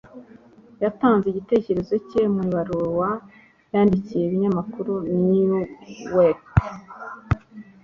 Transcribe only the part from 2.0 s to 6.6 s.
cye mu ibaruwa yandikiye ikinyamakuru newsweek